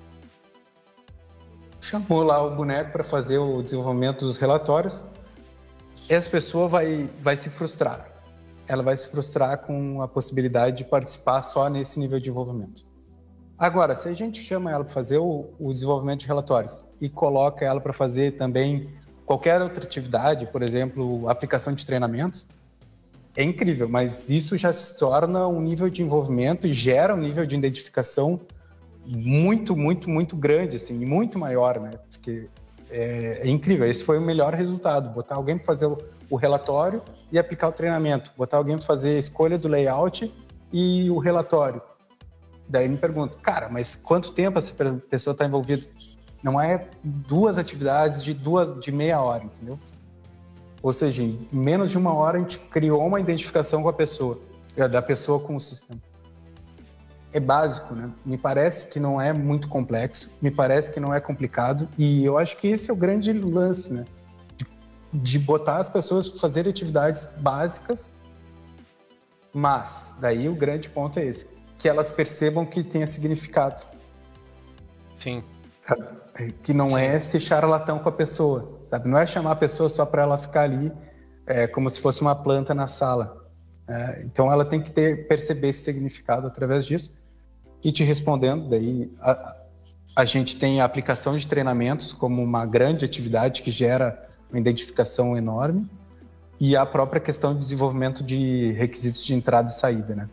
[1.81, 5.05] Chamou lá o boneco para fazer o desenvolvimento dos relatórios.
[6.09, 8.09] Essa pessoa vai, vai se frustrar.
[8.69, 12.92] Ela vai se frustrar com a possibilidade de participar só nesse nível de envolvimento.
[13.63, 17.65] Agora, se a gente chama ela para fazer o, o desenvolvimento de relatórios e coloca
[17.65, 18.89] ela para fazer também
[19.25, 22.45] qualquer outra atividade, por exemplo, aplicação de treinamentos,
[23.37, 27.47] é incrível, mas isso já se torna um nível de envolvimento e gera um nível
[27.47, 28.41] de identificação
[29.07, 31.93] muito, muito, muito grande, assim, muito maior, né?
[32.11, 32.49] Porque
[32.91, 33.89] é, é incrível.
[33.89, 35.09] Esse foi o melhor resultado.
[35.11, 35.97] Botar alguém para fazer o,
[36.29, 38.33] o, relatório e aplicar o treinamento.
[38.37, 40.29] Botar alguém para fazer a escolha do layout
[40.73, 41.81] e o relatório.
[42.69, 44.73] Daí me pergunto, cara, mas quanto tempo essa
[45.11, 45.87] pessoa está envolvida?
[46.43, 49.79] Não é duas atividades de duas de meia hora, entendeu?
[50.83, 54.41] Ou seja, em menos de uma hora a gente criou uma identificação com a pessoa,
[54.77, 56.01] é, da pessoa com o sistema.
[57.33, 58.11] É básico, né?
[58.27, 62.37] Me parece que não é muito complexo, me parece que não é complicado, e eu
[62.37, 64.05] acho que esse é o grande lance, né?
[64.57, 64.67] De,
[65.13, 68.15] de botar as pessoas para fazer atividades básicas,
[69.53, 71.47] mas daí o grande ponto é esse,
[71.83, 73.83] que elas percebam que tenha significado.
[75.17, 75.43] Sim.
[76.63, 77.01] Que não Sim.
[77.01, 79.09] é se charlatão com a pessoa, sabe?
[79.09, 80.93] Não é chamar a pessoa só para ela ficar ali
[81.45, 83.49] é, como se fosse uma planta na sala.
[83.89, 87.13] É, então ela tem que ter perceber esse significado através disso.
[87.83, 89.57] E te respondendo, daí a,
[90.15, 95.37] a gente tem a aplicação de treinamentos como uma grande atividade que gera uma identificação
[95.37, 95.91] enorme
[96.61, 100.29] e a própria questão de desenvolvimento de requisitos de entrada e saída, né?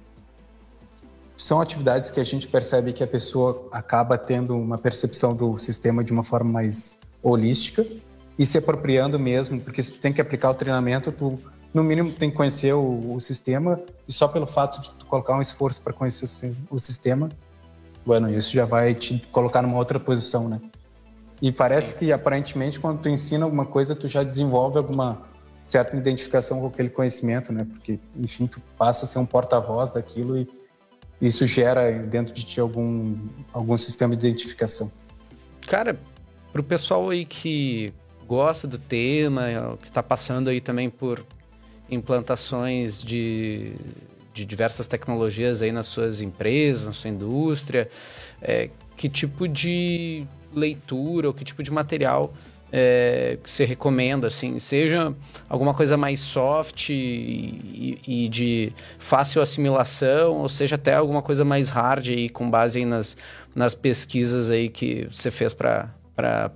[1.39, 6.04] São atividades que a gente percebe que a pessoa acaba tendo uma percepção do sistema
[6.04, 7.86] de uma forma mais holística
[8.38, 11.39] e se apropriando mesmo, porque se tu tem que aplicar o treinamento, tu
[11.73, 15.34] no mínimo tem que conhecer o, o sistema e só pelo fato de tu colocar
[15.34, 16.25] um esforço para conhecer
[16.69, 17.30] o, o, sistema,
[18.06, 20.60] bueno, isso já vai te colocar numa outra posição, né?
[21.41, 21.99] E parece Sim.
[21.99, 25.21] que aparentemente quando tu ensina alguma coisa, tu já desenvolve alguma
[25.63, 27.65] certa identificação com aquele conhecimento, né?
[27.65, 30.59] Porque enfim, tu passa a ser um porta-voz daquilo e
[31.21, 33.15] isso gera dentro de ti algum,
[33.51, 34.91] algum sistema de identificação?
[35.67, 35.99] Cara,
[36.51, 37.93] para o pessoal aí que
[38.27, 41.25] gosta do tema, que está passando aí também por
[41.89, 43.73] implantações de,
[44.34, 47.89] de diversas tecnologias aí nas suas empresas, na sua indústria,
[48.41, 52.34] é, que tipo de leitura ou que tipo de material
[52.71, 55.13] é, que você recomenda, assim, seja
[55.47, 61.69] alguma coisa mais soft e, e, de fácil assimilação, ou seja até alguma coisa mais
[61.69, 63.17] hard aí, com base nas,
[63.55, 65.89] nas pesquisas aí que você fez para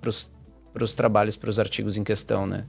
[0.06, 2.66] os trabalhos, para os artigos em questão, né?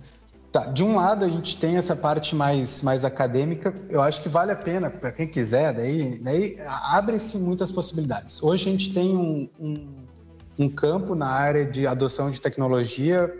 [0.55, 4.29] Tá, de um lado a gente tem essa parte mais, mais acadêmica, eu acho que
[4.29, 8.41] vale a pena para quem quiser, daí, daí abre-se muitas possibilidades.
[8.41, 10.04] Hoje a gente tem um, um
[10.59, 13.33] um campo na área de adoção de tecnologia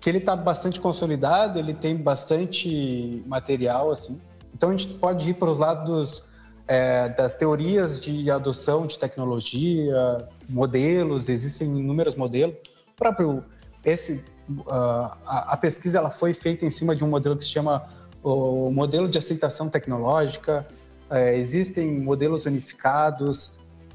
[0.00, 4.20] que ele está bastante consolidado, ele tem bastante material assim.
[4.52, 6.24] Então a gente pode ir para os lados
[6.66, 12.56] é, das teorias de adoção de tecnologia, modelos, existem inúmeros modelos.
[12.94, 13.44] O próprio
[13.84, 17.50] esse uh, a, a, pesquisa ela foi feita em cima de um modelo que se
[17.50, 17.88] chama
[18.22, 20.66] o modelo de aceitação tecnológica.
[21.10, 23.54] É, existem modelos unificados.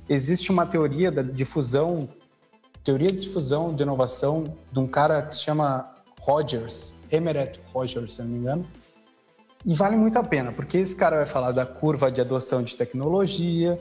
[0.10, 1.99] Existe uma teoria da difusão
[2.88, 8.21] teoria de difusão de inovação de um cara que se chama Rogers, Emeret Rogers, se
[8.21, 8.65] não me engano.
[9.65, 12.78] E vale muito a pena, porque esse cara vai falar da curva de adoção de
[12.78, 13.78] tecnologia,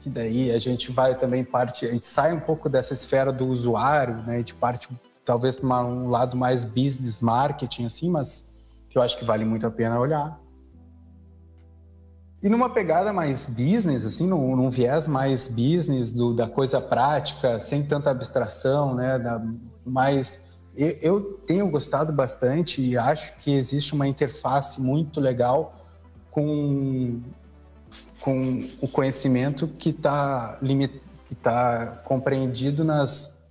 [0.00, 3.46] que daí a gente vai também parte, a gente sai um pouco dessa esfera do
[3.46, 4.36] usuário, né?
[4.36, 4.88] A gente parte
[5.22, 8.56] talvez para um lado mais business marketing assim, mas
[8.88, 10.40] que eu acho que vale muito a pena olhar.
[12.42, 17.58] E numa pegada mais business, assim, num, num viés mais business do, da coisa prática,
[17.58, 19.18] sem tanta abstração, né?
[19.18, 19.42] Da,
[19.84, 20.46] mais
[20.76, 25.74] eu, eu, tenho gostado bastante e acho que existe uma interface muito legal
[26.30, 27.22] com,
[28.20, 30.58] com o conhecimento que está
[31.26, 33.42] que tá compreendido nas,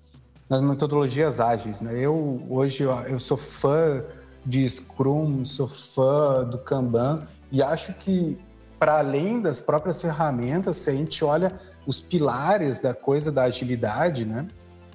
[0.48, 1.82] nas metodologias ágeis.
[1.82, 2.00] Né?
[2.00, 4.04] Eu hoje eu, eu sou fã
[4.46, 8.40] de Scrum, sou fã do Kanban e acho que
[8.86, 14.26] para além das próprias ferramentas, se a gente olha os pilares da coisa da agilidade,
[14.26, 14.46] né?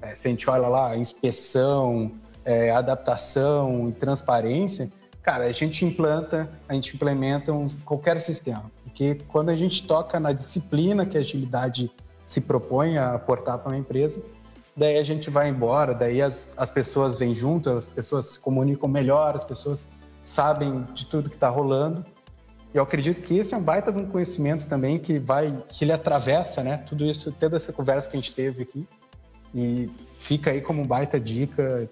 [0.01, 2.09] É, se a gente olha lá inspeção,
[2.45, 4.89] é, adaptação e transparência,
[5.21, 8.71] cara, a gente implanta, a gente implementa um, qualquer sistema.
[8.85, 11.91] Porque quando a gente toca na disciplina que a agilidade
[12.23, 14.23] se propõe a aportar para uma empresa,
[14.73, 18.87] daí a gente vai embora, daí as, as pessoas vêm junto, as pessoas se comunicam
[18.87, 19.85] melhor, as pessoas
[20.23, 22.05] sabem de tudo que está rolando
[22.73, 25.91] eu acredito que esse é um baita de um conhecimento também que vai, que ele
[25.91, 26.77] atravessa, né?
[26.77, 28.87] Tudo isso, toda essa conversa que a gente teve aqui.
[29.53, 31.89] E fica aí como baita dica.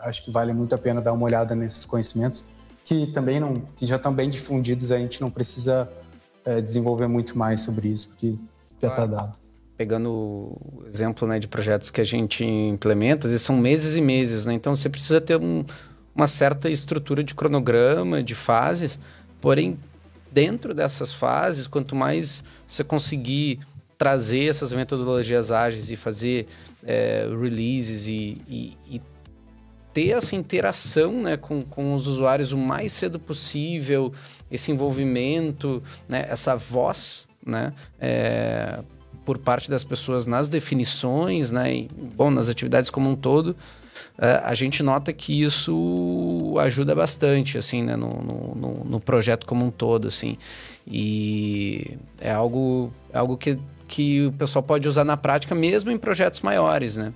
[0.00, 2.44] Acho que vale muito a pena dar uma olhada nesses conhecimentos
[2.88, 4.90] que também não, que já estão bem difundidos.
[4.90, 5.86] A gente não precisa
[6.42, 8.34] é, desenvolver muito mais sobre isso, porque
[8.80, 9.34] já está dado.
[9.76, 14.54] Pegando o exemplo né, de projetos que a gente implementa, são meses e meses, né?
[14.54, 15.64] Então você precisa ter um,
[16.14, 18.98] uma certa estrutura de cronograma, de fases,
[19.38, 19.78] porém
[20.30, 23.60] dentro dessas fases, quanto mais você conseguir
[23.96, 26.46] trazer essas metodologias ágeis e fazer
[26.84, 29.00] é, releases e, e, e,
[29.92, 34.12] ter essa interação né, com, com os usuários o mais cedo possível,
[34.48, 38.78] esse envolvimento, né, essa voz né, é,
[39.24, 43.56] por parte das pessoas nas definições, né, e, bom, nas atividades como um todo,
[44.18, 49.70] a gente nota que isso ajuda bastante, assim, né, no, no, no, projeto como um
[49.70, 50.36] todo, assim.
[50.86, 56.40] E é algo, algo que, que o pessoal pode usar na prática mesmo em projetos
[56.40, 57.12] maiores, né?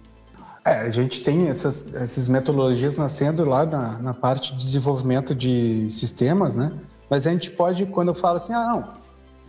[0.64, 5.88] É, a gente tem essas, essas metodologias nascendo lá na, na parte de desenvolvimento de
[5.90, 6.72] sistemas, né?
[7.10, 8.88] Mas a gente pode, quando eu falo assim, ah, não,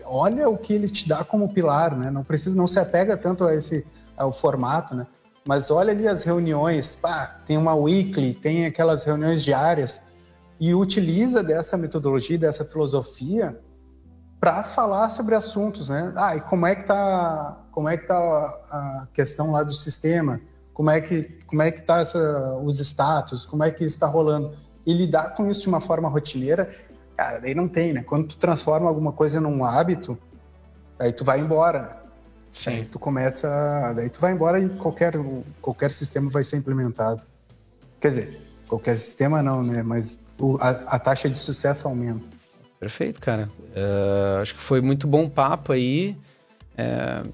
[0.05, 2.09] olha o que ele te dá como pilar, né?
[2.09, 3.85] Não precisa, não se apega tanto a esse
[4.17, 5.05] ao formato, né?
[5.45, 10.01] Mas olha ali as reuniões, pá, tem uma weekly, tem aquelas reuniões diárias,
[10.59, 13.59] e utiliza dessa metodologia, dessa filosofia
[14.39, 16.11] para falar sobre assuntos, né?
[16.15, 18.17] Ah, e como é que tá, como é que tá
[18.69, 20.39] a questão lá do sistema?
[20.73, 23.45] Como é que como é que tá essa, os status?
[23.45, 24.53] Como é que está rolando?
[24.85, 26.69] E lidar com isso de uma forma rotineira,
[27.15, 28.03] cara, daí não tem, né?
[28.03, 30.17] Quando tu transforma alguma coisa num hábito,
[30.99, 32.02] aí tu vai embora.
[32.53, 32.69] Sim.
[32.69, 35.13] Aí tu começa, daí tu vai embora e qualquer,
[35.59, 37.19] qualquer sistema vai ser implementado.
[37.99, 39.81] Quer dizer, qualquer sistema não, né?
[39.81, 42.29] Mas o, a, a, taxa de sucesso aumenta.
[42.79, 43.49] Perfeito, cara.
[43.59, 46.15] Uh, acho que foi muito bom papo aí.
[46.73, 47.27] Uh,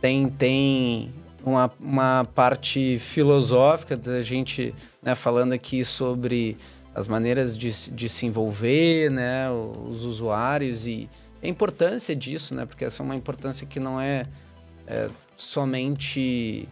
[0.00, 1.14] tem tem
[1.44, 6.58] uma, uma parte filosófica da gente né, falando aqui sobre
[6.92, 9.48] as maneiras de, de se envolver, né?
[9.50, 11.08] Os usuários e
[11.40, 12.66] a importância disso, né?
[12.66, 14.24] Porque essa é uma importância que não é
[14.86, 16.68] é, somente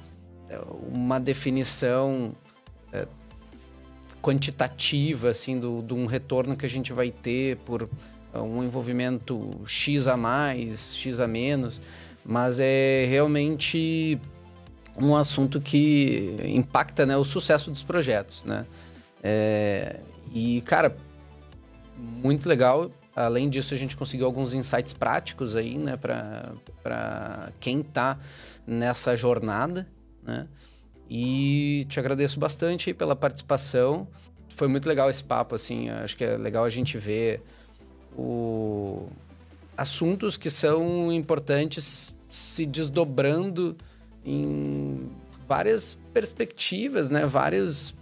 [0.48, 0.60] é,
[0.92, 2.32] uma definição
[2.92, 3.06] é,
[4.20, 7.88] quantitativa assim do, de um retorno que a gente vai ter por
[8.32, 11.80] é, um envolvimento x a mais, x a menos,
[12.24, 14.20] mas é realmente
[14.96, 18.66] um assunto que impacta né, o sucesso dos projetos, né?
[19.22, 20.00] É,
[20.32, 20.96] e cara,
[21.96, 28.18] muito legal Além disso, a gente conseguiu alguns insights práticos aí, né, para quem está
[28.66, 29.86] nessa jornada,
[30.22, 30.48] né?
[31.10, 34.08] E te agradeço bastante pela participação.
[34.48, 35.90] Foi muito legal esse papo, assim.
[35.90, 37.42] Acho que é legal a gente ver
[38.16, 39.08] o...
[39.76, 43.76] assuntos que são importantes se desdobrando
[44.24, 45.10] em
[45.46, 47.26] várias perspectivas, né?
[47.26, 47.94] Vários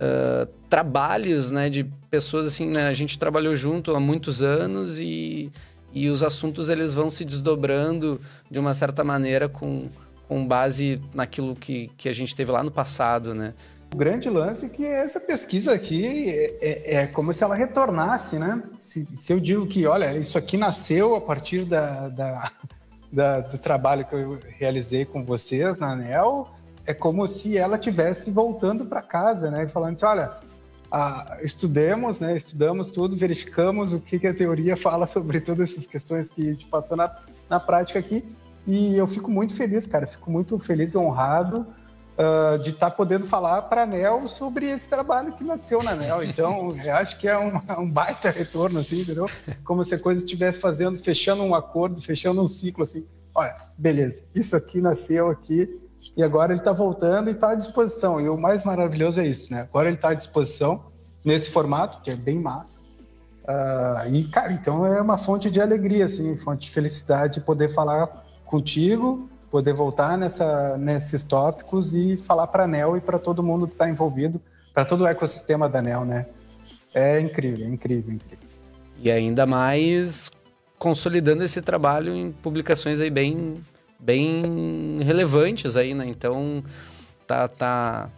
[0.00, 5.50] uh, trabalhos, né, de pessoas assim, né, a gente trabalhou junto há muitos anos e,
[5.92, 8.20] e os assuntos eles vão se desdobrando
[8.50, 9.88] de uma certa maneira com,
[10.26, 13.54] com base naquilo que, que a gente teve lá no passado, né?
[13.92, 18.38] O grande lance é que essa pesquisa aqui é, é, é como se ela retornasse,
[18.38, 18.62] né?
[18.78, 22.52] Se, se, eu digo que, olha, isso aqui nasceu a partir da, da,
[23.12, 26.48] da, do trabalho que eu realizei com vocês na ANEL,
[26.86, 29.66] é como se ela tivesse voltando para casa, né?
[29.68, 30.32] Falando assim, olha,
[30.90, 32.36] ah, estudemos, né?
[32.36, 36.52] Estudamos tudo, verificamos o que, que, a teoria fala sobre todas essas questões que a
[36.52, 37.14] gente passou na,
[37.48, 38.24] na prática aqui.
[38.66, 40.06] E eu fico muito feliz, cara.
[40.06, 41.66] Fico muito feliz e honrado
[42.18, 45.94] uh, de estar tá podendo falar para a NEL sobre esse trabalho que nasceu na
[45.94, 46.24] NEL.
[46.24, 49.30] Então, eu acho que é um, um baita retorno, assim, entendeu?
[49.64, 53.06] Como se a coisa estivesse fazendo, fechando um acordo, fechando um ciclo, assim.
[53.34, 55.80] Olha, beleza, isso aqui nasceu aqui
[56.16, 58.20] e agora ele está voltando e está à disposição.
[58.20, 59.62] E o mais maravilhoso é isso, né?
[59.62, 60.84] Agora ele está à disposição
[61.24, 62.90] nesse formato, que é bem massa.
[63.44, 68.06] Uh, e, cara, então é uma fonte de alegria, assim, fonte de felicidade poder falar
[68.44, 73.66] contigo, poder voltar nessa, nesses tópicos e falar para a NEL e para todo mundo
[73.66, 74.40] que está envolvido,
[74.72, 76.26] para todo o ecossistema da NEL, né?
[76.94, 78.48] É incrível, incrível, incrível.
[78.98, 80.30] E ainda mais
[80.78, 83.62] consolidando esse trabalho em publicações aí bem
[84.00, 86.06] bem relevantes aí, né?
[86.08, 86.64] Então
[87.26, 88.10] tá, tá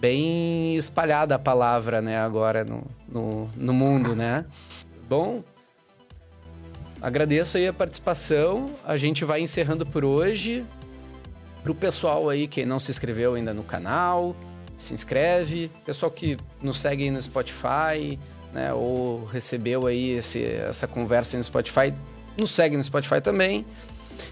[0.00, 4.44] bem espalhada a palavra, né, agora no, no, no mundo, né?
[5.08, 5.42] Bom,
[7.02, 8.70] agradeço aí a participação.
[8.84, 10.64] A gente vai encerrando por hoje.
[11.62, 14.34] Para o pessoal aí que não se inscreveu ainda no canal,
[14.78, 15.70] se inscreve.
[15.84, 18.18] Pessoal que nos segue aí no Spotify,
[18.52, 21.92] né, ou recebeu aí esse, essa conversa no Spotify,
[22.38, 23.66] nos segue no Spotify também.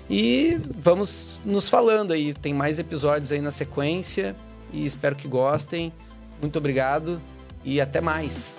[0.09, 2.35] E vamos nos falando aí.
[2.35, 4.35] Tem mais episódios aí na sequência
[4.73, 5.93] e espero que gostem.
[6.41, 7.21] Muito obrigado
[7.65, 8.59] e até mais.